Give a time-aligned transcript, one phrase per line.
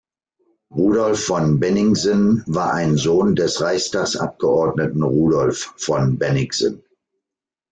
[0.71, 6.81] Rudolf von Bennigsen war ein Sohn des Reichstagsabgeordneten Rudolf von Bennigsen.